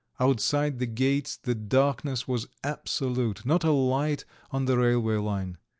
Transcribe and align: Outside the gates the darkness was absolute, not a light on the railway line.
Outside 0.19 0.79
the 0.79 0.87
gates 0.87 1.37
the 1.37 1.53
darkness 1.53 2.27
was 2.27 2.47
absolute, 2.63 3.45
not 3.45 3.63
a 3.63 3.69
light 3.69 4.25
on 4.49 4.65
the 4.65 4.79
railway 4.79 5.17
line. 5.17 5.59